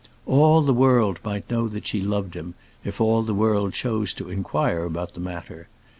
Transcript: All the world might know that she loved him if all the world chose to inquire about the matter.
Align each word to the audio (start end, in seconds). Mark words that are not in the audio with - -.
All 0.25 0.63
the 0.63 0.73
world 0.73 1.19
might 1.23 1.47
know 1.47 1.67
that 1.67 1.85
she 1.85 2.01
loved 2.01 2.33
him 2.33 2.55
if 2.83 2.99
all 2.99 3.21
the 3.21 3.35
world 3.35 3.75
chose 3.75 4.13
to 4.13 4.31
inquire 4.31 4.83
about 4.83 5.13
the 5.13 5.19
matter. 5.19 5.67